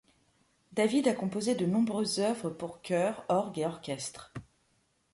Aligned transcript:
David 0.71 1.09
a 1.09 1.13
composé 1.13 1.53
de 1.53 1.67
nombreuses 1.67 2.17
œuvres 2.21 2.49
pour 2.49 2.81
chœur, 2.81 3.23
orgue 3.29 3.59
et 3.59 3.67
orchestre. 3.67 4.33